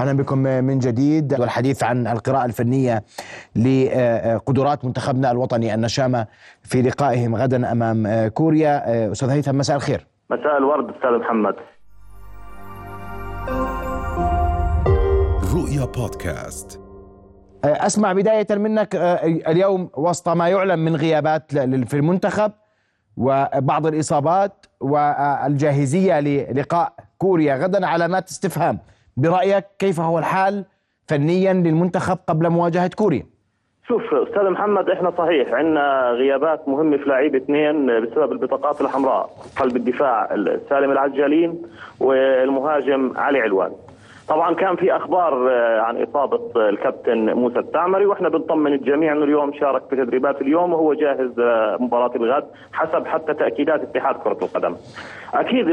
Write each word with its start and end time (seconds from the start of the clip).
أهلا 0.00 0.12
بكم 0.12 0.38
من 0.38 0.78
جديد. 0.78 1.40
والحديث 1.40 1.82
عن 1.82 2.06
القراءة 2.06 2.44
الفنية 2.44 3.04
لقدرات 3.56 4.84
منتخبنا 4.84 5.30
الوطني 5.30 5.74
النشامة 5.74 6.26
في 6.62 6.82
لقائهم 6.82 7.36
غدا 7.36 7.72
أمام 7.72 8.28
كوريا. 8.28 9.12
أستاذ 9.12 9.30
هيثم 9.30 9.58
مساء 9.58 9.76
الخير. 9.76 10.06
مساء 10.30 10.58
الورد 10.58 10.84
أستاذ 10.84 11.10
محمد. 11.10 11.54
رؤيا 15.54 15.84
بودكاست. 15.84 16.80
أسمع 17.64 18.12
بداية 18.12 18.46
منك 18.50 18.94
اليوم 19.48 19.90
وسط 19.96 20.28
ما 20.28 20.48
يعلم 20.48 20.78
من 20.78 20.96
غيابات 20.96 21.52
في 21.58 21.94
المنتخب 21.94 22.52
وبعض 23.16 23.86
الإصابات 23.86 24.66
والجاهزية 24.80 26.20
للقاء 26.20 26.92
كوريا. 27.18 27.56
غدا 27.56 27.86
علامات 27.86 28.28
استفهام. 28.28 28.78
برأيك 29.16 29.64
كيف 29.78 30.00
هو 30.00 30.18
الحال 30.18 30.64
فنيا 31.08 31.52
للمنتخب 31.52 32.18
قبل 32.28 32.48
مواجهة 32.50 32.90
كوريا؟ 32.96 33.26
شوف 33.88 34.14
أستاذ 34.14 34.50
محمد 34.50 34.90
إحنا 34.90 35.10
صحيح 35.18 35.52
عندنا 35.52 36.10
غيابات 36.10 36.68
مهمة 36.68 36.96
في 36.96 37.04
لاعبين 37.04 37.42
اثنين 37.42 37.86
بسبب 38.00 38.32
البطاقات 38.32 38.80
الحمراء 38.80 39.30
قلب 39.60 39.76
الدفاع 39.76 40.28
سالم 40.68 40.90
العجالين 40.92 41.62
والمهاجم 42.00 43.12
علي 43.16 43.40
علوان 43.40 43.72
طبعا 44.30 44.54
كان 44.54 44.76
في 44.76 44.96
أخبار 44.96 45.48
عن 45.80 46.02
إصابة 46.02 46.68
الكابتن 46.68 47.32
موسى 47.34 47.58
التعمري 47.58 48.06
وإحنا 48.06 48.28
بنطمن 48.28 48.72
الجميع 48.72 49.12
إنه 49.12 49.24
اليوم 49.24 49.52
شارك 49.52 49.82
في 49.90 49.96
تدريبات 49.96 50.40
اليوم 50.40 50.72
وهو 50.72 50.94
جاهز 50.94 51.32
مباراة 51.80 52.10
الغد 52.16 52.44
حسب 52.72 53.06
حتى 53.06 53.34
تأكيدات 53.34 53.80
اتحاد 53.82 54.14
كرة 54.14 54.38
القدم. 54.42 54.74
أكيد 55.34 55.66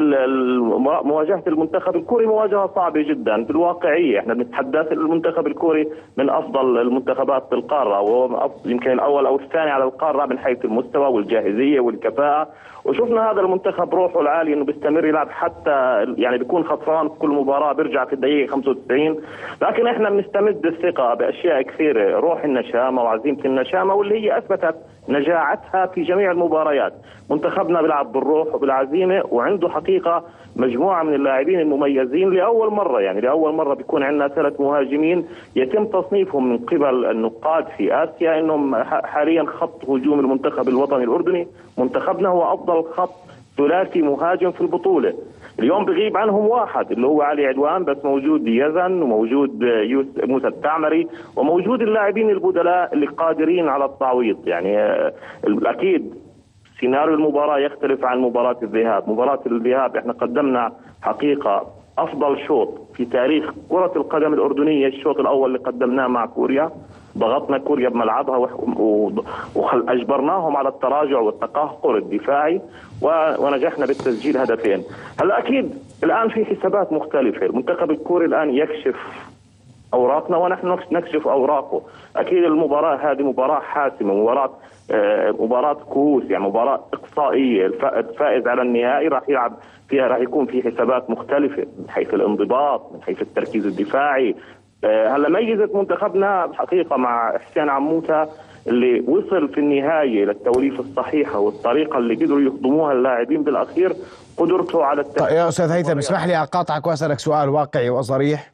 مواجهة 1.03 1.43
المنتخب 1.47 1.95
الكوري 1.95 2.25
مواجهة 2.25 2.71
صعبة 2.75 3.01
جدا 3.01 3.43
بالواقعيه 3.43 4.19
إحنا 4.19 4.33
بنتحدث 4.33 4.91
المنتخب 4.91 5.47
الكوري 5.47 5.87
من 6.17 6.29
أفضل 6.29 6.77
المنتخبات 6.81 7.43
في 7.49 7.55
القارة 7.55 8.01
وهو 8.01 8.49
يمكن 8.65 8.91
الأول 8.91 9.25
أو 9.25 9.35
الثاني 9.35 9.71
على 9.71 9.83
القارة 9.83 10.25
من 10.25 10.39
حيث 10.39 10.65
المستوى 10.65 11.07
والجاهزية 11.07 11.79
والكفاءة 11.79 12.47
وشفنا 12.85 13.31
هذا 13.31 13.41
المنتخب 13.41 13.95
روحه 13.95 14.21
العالي 14.21 14.53
إنه 14.53 14.65
بيستمر 14.65 15.05
يلعب 15.05 15.29
حتى 15.29 16.05
يعني 16.17 16.37
بيكون 16.37 16.63
خسران 16.63 17.09
في 17.09 17.15
كل 17.19 17.29
مباراة 17.29 17.73
بيرجع 17.73 18.05
في 18.05 18.13
الدقيقة 18.13 18.46
95 18.47 19.17
لكن 19.61 19.87
إحنا 19.87 20.09
بنستمد 20.09 20.65
الثقة 20.65 21.13
بأشياء 21.13 21.61
كثيرة. 21.61 22.19
روح 22.19 22.43
النشامة 22.43 23.01
وعزيمة 23.01 23.45
النشامة 23.45 23.93
واللي 23.93 24.15
هي 24.23 24.37
أثبتت 24.37 24.75
نجاعتها 25.09 25.85
في 25.85 26.03
جميع 26.03 26.31
المباريات. 26.31 26.93
منتخبنا 27.29 27.81
بيلعب 27.81 28.11
بالروح 28.11 28.55
وبالعزيمة 28.55 29.23
وعنده 29.31 29.69
حقيقة 29.69 30.23
مجموعة 30.55 31.03
من 31.03 31.13
اللاعبين 31.13 31.59
المميزين 31.59 32.29
لأول 32.29 32.71
مرة. 32.73 33.01
يعني 33.01 33.21
لأول 33.21 33.53
مرة 33.53 33.73
بيكون 33.73 34.03
عندنا 34.03 34.27
ثلاث 34.27 34.61
مهاجمين 34.61 35.25
يتم 35.55 35.85
تصنيفهم 35.85 36.49
من 36.49 36.57
قبل 36.57 37.05
النقاد 37.05 37.65
في 37.77 38.03
آسيا. 38.03 38.39
إنهم 38.39 38.75
حاليا 38.83 39.43
خط 39.43 39.89
هجوم 39.89 40.19
المنتخب 40.19 40.67
الوطني 40.69 41.03
الأردني. 41.03 41.47
منتخبنا 41.77 42.29
هو 42.29 42.53
أفضل 42.53 42.83
خط 42.83 43.13
ثلاثي 43.57 44.01
مهاجم 44.01 44.51
في 44.51 44.61
البطولة. 44.61 45.13
اليوم 45.59 45.85
بغيب 45.85 46.17
عنهم 46.17 46.47
واحد 46.47 46.91
اللي 46.91 47.07
هو 47.07 47.21
علي 47.21 47.45
عدوان 47.45 47.83
بس 47.83 47.97
موجود 48.05 48.47
يزن 48.47 49.01
وموجود 49.01 49.63
موسى 50.23 50.47
التعمري 50.47 51.07
وموجود 51.35 51.81
اللاعبين 51.81 52.29
البدلاء 52.29 52.93
اللي 52.93 53.05
قادرين 53.05 53.67
على 53.67 53.85
التعويض. 53.85 54.47
يعني 54.47 54.77
أكيد 55.45 56.13
سيناريو 56.79 57.13
المباراة 57.13 57.59
يختلف 57.59 58.05
عن 58.05 58.19
مباراة 58.19 58.57
الذهاب، 58.63 59.09
مباراة 59.09 59.39
الذهاب 59.45 59.97
إحنا 59.97 60.13
قدمنا 60.13 60.71
حقيقة 61.01 61.67
أفضل 61.97 62.39
شوط 62.47 62.69
في 62.93 63.05
تاريخ 63.05 63.53
كرة 63.69 63.91
القدم 63.95 64.33
الأردنية 64.33 64.87
الشوط 64.87 65.19
الأول 65.19 65.49
اللي 65.49 65.59
قدمناه 65.59 66.07
مع 66.07 66.25
كوريا. 66.25 66.71
ضغطنا 67.17 67.57
كوريا 67.57 67.89
بملعبها 67.89 68.37
واجبرناهم 69.55 70.57
على 70.57 70.69
التراجع 70.69 71.19
والتقهقر 71.19 71.97
الدفاعي 71.97 72.61
ونجحنا 73.39 73.85
بالتسجيل 73.85 74.37
هدفين. 74.37 74.83
هلا 75.21 75.39
أكيد 75.39 75.75
الآن 76.03 76.29
في 76.29 76.45
حسابات 76.45 76.93
مختلفة. 76.93 77.45
المنتخب 77.45 77.91
الكوري 77.91 78.25
الآن 78.25 78.49
يكشف 78.49 78.95
أوراقنا 79.93 80.37
ونحن 80.37 80.77
نكشف 80.91 81.27
أوراقه. 81.27 81.81
أكيد 82.15 82.43
المباراة 82.43 82.95
هذه 83.11 83.23
مباراة 83.23 83.59
حاسمة 83.59 84.13
مباراة 84.13 84.49
آه 84.91 85.31
مباراة 85.31 85.73
كؤوس 85.73 86.23
يعني 86.29 86.43
مباراة 86.43 86.79
إقصائية. 86.93 87.65
الفائز 87.65 88.47
على 88.47 88.61
النهائي 88.61 89.07
راح 89.07 89.29
يلعب 89.29 89.53
فيها 89.89 90.07
راح 90.07 90.17
يكون 90.17 90.45
في 90.45 90.71
حسابات 90.71 91.09
مختلفة 91.09 91.67
من 91.79 91.89
حيث 91.89 92.13
الانضباط 92.13 92.91
من 92.93 93.01
حيث 93.01 93.21
التركيز 93.21 93.65
الدفاعي 93.65 94.35
هلا 94.83 95.29
ميزت 95.29 95.75
منتخبنا 95.75 96.51
حقيقه 96.53 96.97
مع 96.97 97.37
حسين 97.37 97.69
عموته 97.69 98.27
اللي 98.67 98.99
وصل 98.99 99.49
في 99.53 99.59
النهاية 99.59 100.25
للتوليفه 100.25 100.79
الصحيحه 100.79 101.39
والطريقة 101.39 101.97
اللي 101.97 102.15
قدروا 102.15 102.41
يخدموها 102.41 102.93
اللاعبين 102.93 103.43
بالأخير 103.43 103.93
قدرته 104.37 104.83
على 104.83 105.01
التأكيد 105.01 105.27
طيب 105.27 105.37
يا 105.37 105.47
أستاذ 105.47 105.71
هيثم 105.71 105.97
اسمح 105.97 106.25
لي 106.25 106.37
أقاطعك 106.37 106.87
وأسألك 106.87 107.19
سؤال 107.19 107.49
واقعي 107.49 107.89
وصريح 107.89 108.53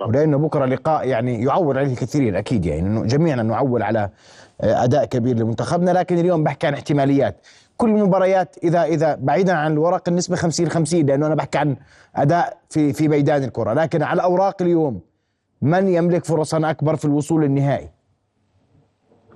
ولأنه 0.00 0.38
بكرة 0.38 0.64
لقاء 0.64 1.08
يعني 1.08 1.44
يعول 1.44 1.78
عليه 1.78 1.92
الكثيرين 1.92 2.36
أكيد 2.36 2.66
يعني 2.66 2.80
إنه 2.80 3.04
جميعنا 3.04 3.42
نعول 3.42 3.82
على 3.82 4.10
أداء 4.60 5.04
كبير 5.04 5.36
لمنتخبنا 5.36 5.90
لكن 5.90 6.18
اليوم 6.18 6.44
بحكي 6.44 6.66
عن 6.66 6.74
احتماليات. 6.74 7.46
كل 7.76 7.90
المباريات 7.90 8.56
إذا 8.64 8.82
إذا 8.82 9.18
بعيدا 9.20 9.52
عن 9.52 9.72
الورق 9.72 10.08
النسبة 10.08 10.36
50 10.36 10.68
50 10.68 11.06
لأنه 11.06 11.26
أنا 11.26 11.34
بحكي 11.34 11.58
عن 11.58 11.76
أداء 12.16 12.58
في 12.70 12.92
في 12.92 13.08
ميدان 13.08 13.44
الكرة 13.44 13.72
لكن 13.72 14.02
على 14.02 14.14
الاوراق 14.16 14.62
اليوم 14.62 15.00
من 15.62 15.88
يملك 15.88 16.24
فرصا 16.24 16.70
أكبر 16.70 16.96
في 16.96 17.04
الوصول 17.04 17.42
للنهائي 17.42 17.88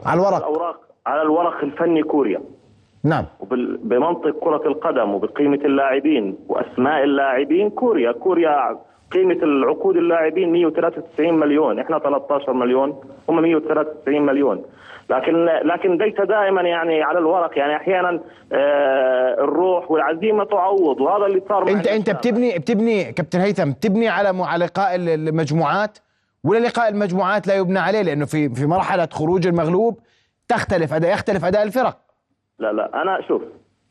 على 0.05 0.21
الورق. 0.21 0.35
على 0.35 0.45
الأوراق 0.45 0.81
على 1.07 1.23
الورق 1.23 1.65
الفني 1.65 2.03
كوريا. 2.03 2.41
نعم. 3.05 3.25
بمنطق 3.83 4.31
كرة 4.41 4.63
القدم 4.67 5.15
وبقيمة 5.15 5.61
اللاعبين 5.65 6.37
وأسماء 6.49 7.05
اللاعبين 7.05 7.71
كوريا 7.71 8.13
كوريا 8.13 8.79
قيمة 9.11 9.35
العقود 9.43 9.97
اللاعبين 9.97 10.53
193 10.53 11.35
مليون. 11.35 11.79
إحنا 11.79 11.99
13 11.99 12.53
مليون 12.53 13.01
هم 13.29 13.43
193 13.43 14.23
مليون. 14.23 14.63
لكن 15.11 15.45
لكن 15.45 15.97
ليس 15.99 16.21
دائما 16.21 16.63
يعني 16.63 17.03
على 17.03 17.19
الورق. 17.19 17.59
يعني 17.59 17.77
أحيانا 17.77 18.21
آه 18.53 19.35
الروح 19.45 19.91
والعزيمة 19.91 20.45
تعوض 20.45 21.01
وهذا 21.01 21.27
اللي 21.27 21.43
صار 21.49 21.69
انت 21.69 21.87
أنت 21.87 22.11
بتبني 22.11 22.59
بتبني 22.59 23.13
كابتن 23.13 23.41
هيثم 23.41 23.71
بتبني 23.71 24.09
على 24.09 24.43
على 24.43 24.65
لقاء 24.65 24.95
المجموعات؟ 24.97 25.99
ولا 26.45 26.59
لقاء 26.59 26.89
المجموعات 26.89 27.47
لا 27.47 27.55
يبنى 27.55 27.79
عليه 27.79 28.03
لأنه 28.03 28.25
في 28.25 28.49
في 28.49 28.67
مرحلة 28.67 29.09
خروج 29.13 29.47
المغلوب 29.47 29.99
تختلف 30.49 30.93
اداء 30.95 31.13
يختلف 31.13 31.45
أداء 31.45 31.63
الفرق. 31.63 31.97
لا 32.59 32.73
لا 32.73 33.03
أنا 33.03 33.21
شوف 33.29 33.43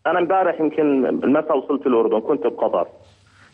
أنا 0.08 0.20
امبارح 0.20 0.60
يمكن 0.60 1.06
المساء 1.06 1.58
وصلت 1.58 1.88
الأردن 1.88 2.20
كنت 2.20 2.48
بقطر. 2.48 2.88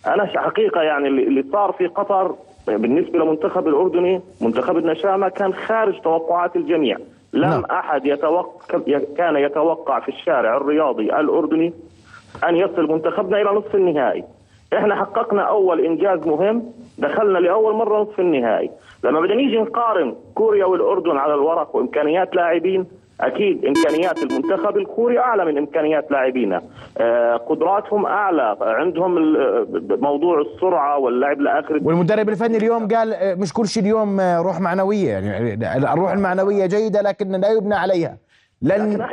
أنا 0.07 0.25
حقيقة 0.25 0.81
يعني 0.81 1.07
اللي 1.07 1.45
صار 1.51 1.71
في 1.71 1.87
قطر 1.87 2.35
بالنسبة 2.67 3.19
لمنتخب 3.19 3.67
الأردني 3.67 4.21
منتخب 4.41 4.77
النشامة 4.77 5.29
كان 5.29 5.53
خارج 5.53 6.01
توقعات 6.01 6.55
الجميع. 6.55 6.97
لم 7.33 7.49
نعم. 7.49 7.65
أحد 7.65 8.05
يتوقع 8.05 8.79
كان 9.17 9.35
يتوقع 9.35 9.99
في 9.99 10.09
الشارع 10.09 10.57
الرياضي 10.57 11.03
الأردني 11.03 11.73
أن 12.47 12.55
يصل 12.55 12.91
منتخبنا 12.91 13.41
إلى 13.41 13.49
نصف 13.51 13.75
النهائي. 13.75 14.23
إحنا 14.73 14.95
حققنا 14.95 15.41
أول 15.41 15.85
إنجاز 15.85 16.19
مهم 16.27 16.73
دخلنا 16.97 17.39
لأول 17.39 17.73
مرة 17.75 18.01
نصف 18.01 18.19
النهائي. 18.19 18.71
لما 19.03 19.19
بدنا 19.19 19.35
نيجي 19.35 19.57
نقارن 19.57 20.15
كوريا 20.35 20.65
والأردن 20.65 21.17
على 21.17 21.33
الورق 21.33 21.75
وإمكانيات 21.75 22.35
لاعبين 22.35 22.85
أكيد 23.21 23.65
إمكانيات 23.65 24.23
المنتخب 24.23 24.77
الكوري 24.77 25.19
أعلى 25.19 25.45
من 25.45 25.57
إمكانيات 25.57 26.11
لاعبينا. 26.11 26.61
آه 26.97 27.35
قدراتهم 27.35 28.05
أعلى. 28.05 28.57
عندهم 28.61 29.15
موضوع 30.01 30.41
السرعة 30.41 30.97
واللعب 30.97 31.41
لآخر 31.41 31.79
والمدرب 31.83 32.29
الفني 32.29 32.57
اليوم 32.57 32.87
قال 32.87 33.15
مش 33.39 33.53
كل 33.53 33.67
شيء 33.67 33.83
اليوم 33.83 34.19
روح 34.21 34.59
معنوية. 34.59 35.09
يعني 35.09 35.53
الروح 35.93 36.11
المعنوية 36.11 36.65
جيدة 36.65 37.01
لكن 37.01 37.31
لا 37.31 37.51
يبنى 37.51 37.75
عليها. 37.75 38.17
لن 38.61 39.07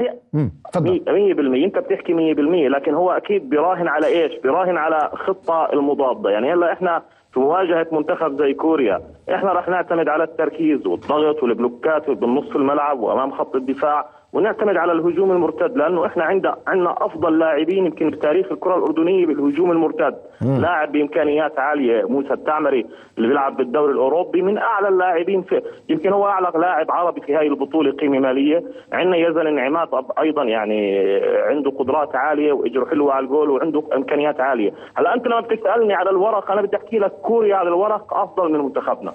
تفضل. 0.72 1.00
100% 1.06 1.64
أنت 1.64 1.78
بتحكي 1.78 2.34
100% 2.34 2.68
لكن 2.68 2.94
هو 2.94 3.10
أكيد 3.10 3.50
بيراهن 3.50 3.88
على 3.88 4.06
إيش؟ 4.06 4.32
بيراهن 4.42 4.76
على 4.76 5.10
خطة 5.14 5.68
المضادة. 5.72 6.30
يعني 6.30 6.52
هلا 6.52 6.72
إحنا 6.72 7.02
في 7.36 7.40
مواجهة 7.40 7.86
منتخب 7.92 8.38
زي 8.42 8.54
كوريا 8.54 9.00
إحنا 9.34 9.52
راح 9.52 9.68
نعتمد 9.68 10.08
على 10.08 10.24
التركيز 10.24 10.86
والضغط 10.86 11.42
والبلوكات 11.42 12.10
بالنص 12.10 12.56
الملعب 12.56 13.00
وأمام 13.00 13.30
خط 13.30 13.56
الدفاع. 13.56 14.10
ونعتمد 14.32 14.76
على 14.76 14.92
الهجوم 14.92 15.30
المرتد 15.32 15.76
لأنه 15.76 16.06
إحنا 16.06 16.24
عندنا 16.24 16.56
عندنا 16.66 16.94
أفضل 17.06 17.38
لاعبين 17.38 17.86
يمكن 17.86 18.10
بتاريخ 18.10 18.52
الكرة 18.52 18.76
الأردنية 18.78 19.26
بالهجوم 19.26 19.70
المرتد. 19.70 20.14
مم. 20.42 20.60
لاعب 20.60 20.92
بإمكانيات 20.92 21.58
عالية 21.58 22.04
موسى 22.08 22.32
التعمري 22.32 22.86
اللي 23.16 23.28
بيلعب 23.28 23.56
بالدوري 23.56 23.92
الأوروبي 23.92 24.42
من 24.42 24.58
أعلى 24.58 24.88
اللاعبين 24.88 25.42
في 25.42 25.62
يمكن 25.88 26.12
هو 26.12 26.26
أعلى 26.26 26.52
لاعب 26.54 26.90
عربي 26.90 27.20
في 27.20 27.36
هذه 27.36 27.46
البطولة 27.46 27.92
قيمة 27.92 28.18
مالية. 28.18 28.62
عندنا 28.92 29.16
يزن 29.16 29.46
النعمات 29.46 29.88
أيضا 30.18 30.44
يعني 30.44 31.04
عنده 31.48 31.70
قدرات 31.70 32.16
عالية 32.16 32.52
واجره 32.52 32.84
حلوة 32.84 33.12
على 33.12 33.24
الجول 33.24 33.50
وعنده 33.50 33.82
إمكانيات 33.96 34.40
عالية. 34.40 34.72
هلا 34.94 35.14
أنت 35.14 35.26
لما 35.26 35.40
بتسألني 35.40 35.94
على 35.94 36.10
الورق 36.10 36.50
أنا 36.50 36.62
بدي 36.62 36.76
أحكي 36.76 36.98
لك 36.98 37.12
كوريا 37.12 37.56
على 37.56 37.68
الورق 37.68 38.14
أفضل 38.14 38.52
من 38.52 38.58
منتخبنا. 38.60 39.12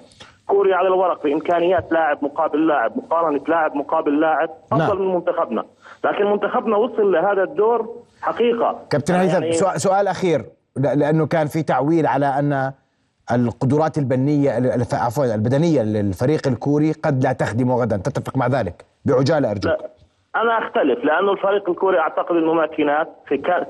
كوريا 0.52 0.76
على 0.76 0.88
الورق 0.88 1.22
بامكانيات 1.22 1.92
لاعب 1.92 2.18
مقابل 2.24 2.66
لاعب 2.66 2.92
مقارنة 2.96 3.40
لاعب 3.48 3.74
مقابل 3.74 4.20
لاعب 4.20 4.50
أفضل 4.72 4.86
نعم. 4.86 5.08
من 5.08 5.14
منتخبنا. 5.14 5.64
لكن 6.04 6.24
منتخبنا 6.24 6.76
وصل 6.76 7.12
لهذا 7.12 7.42
الدور 7.42 7.96
حقيقة. 8.22 8.78
كابتن 8.90 9.14
هيثم 9.14 9.32
يعني 9.42 9.52
سؤال, 9.52 9.80
سؤال 9.80 10.08
أخير 10.08 10.44
لأنه 10.76 11.26
كان 11.26 11.46
في 11.46 11.62
تعويل 11.62 12.06
على 12.06 12.26
أن 12.26 12.72
القدرات 13.32 13.98
البنية 13.98 14.50
عفوا 14.92 15.34
البدنية 15.34 15.82
للفريق 15.82 16.48
الكوري 16.48 16.92
قد 16.92 17.22
لا 17.22 17.32
تخدم 17.32 17.72
غدا. 17.72 17.96
تتفق 17.96 18.36
مع 18.36 18.46
ذلك؟ 18.46 18.84
بعجالة 19.04 19.50
أرجوك. 19.50 19.72
لا. 19.72 19.91
أنا 20.36 20.58
أختلف 20.58 21.04
لأنه 21.04 21.32
الفريق 21.32 21.70
الكوري 21.70 21.98
أعتقد 21.98 22.36
إنه 22.36 22.52
ماكينات 22.52 23.08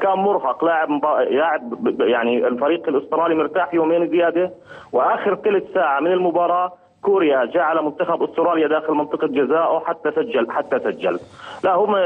كان 0.01 0.19
مرهق 0.19 0.65
لاعب 0.65 1.05
لاعب 1.31 2.01
يعني 2.01 2.47
الفريق 2.47 2.89
الأسترالي 2.89 3.35
مرتاح 3.35 3.75
يومين 3.75 4.09
زيادة. 4.09 4.51
وآخر 4.93 5.35
ثلث 5.35 5.73
ساعة 5.75 6.01
من 6.01 6.13
المباراة 6.13 6.73
كوريا 7.03 7.45
جعل 7.45 7.85
منتخب 7.85 8.23
أستراليا 8.23 8.69
داخل 8.69 8.93
منطقة 8.93 9.27
جزائه 9.27 9.83
حتى 9.87 10.11
سجل 10.11 10.51
حتى 10.51 10.79
سجل. 10.79 11.19
لا 11.65 11.75
هم 11.75 11.97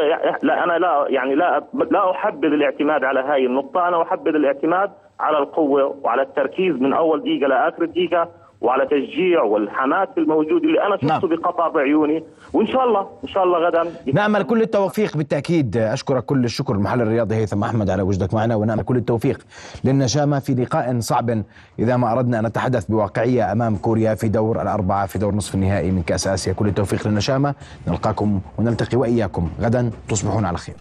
لا 0.42 0.64
أنا 0.64 0.78
لا 0.78 1.06
يعني 1.08 1.34
لا 1.34 1.62
لا 1.90 2.10
أحبذ 2.10 2.48
الاعتماد 2.52 3.04
على 3.04 3.20
هاي 3.20 3.46
النقطة. 3.46 3.88
أنا 3.88 4.02
أحبذ 4.02 4.34
الاعتماد 4.34 4.90
على 5.20 5.38
القوة 5.38 5.96
وعلى 6.04 6.22
التركيز 6.22 6.80
من 6.80 6.92
أول 6.92 7.20
دقيقة 7.20 7.48
لآخر 7.48 7.84
دقيقة. 7.84 8.28
وعلى 8.60 8.86
تشجيع 8.86 9.42
والحماس 9.42 10.08
الموجود 10.18 10.62
اللي 10.62 10.86
أنا 10.86 10.96
شفته 10.96 11.28
نعم. 11.28 11.40
بقطع 11.40 11.68
بعيوني. 11.68 12.24
وإن 12.52 12.66
شاء 12.66 12.84
الله 12.84 13.06
إن 13.24 13.28
شاء 13.28 13.44
الله 13.44 13.58
غدا 13.58 13.92
نامل 14.12 14.42
كل 14.42 14.62
التوفيق 14.62 15.16
بالتأكيد. 15.16 15.76
أشكرك 15.76 16.24
كل 16.24 16.44
الشكر 16.44 16.74
المحلل 16.74 17.02
الرياضي 17.02 17.34
هيثم 17.34 17.64
أحمد 17.64 17.90
على 17.90 18.02
وجودك 18.02 18.34
معنا 18.34 18.56
ونامل 18.56 18.82
كل 18.82 18.96
التوفيق 18.96 19.46
للنشامه 19.84 20.38
في 20.38 20.54
لقاء 20.54 21.00
صعب 21.00 21.42
إذا 21.78 21.96
ما 21.96 22.12
أردنا 22.12 22.38
أن 22.38 22.46
نتحدث 22.46 22.84
بواقعية 22.84 23.52
أمام 23.52 23.76
كوريا 23.76 24.14
في 24.14 24.28
دور 24.28 24.62
الأربعة 24.62 25.06
في 25.06 25.18
دور 25.18 25.34
نصف 25.34 25.54
النهائي 25.54 25.90
من 25.90 26.02
كأس 26.02 26.26
آسيا. 26.26 26.52
كل 26.52 26.66
التوفيق 26.66 27.08
للنشامه 27.08 27.54
نلقاكم 27.88 28.40
ونلتقي 28.58 28.96
وإياكم. 28.98 29.50
غدا 29.60 29.90
تصبحون 30.08 30.44
على 30.44 30.58
خير. 30.58 30.76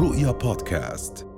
رؤيا 0.00 0.32
بودكاست. 0.32 1.29